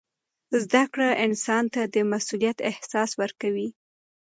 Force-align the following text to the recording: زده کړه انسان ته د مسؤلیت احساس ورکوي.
زده 0.63 0.83
کړه 0.93 1.09
انسان 1.25 1.63
ته 1.73 1.81
د 1.93 1.95
مسؤلیت 2.11 2.57
احساس 2.69 3.09
ورکوي. 3.21 3.69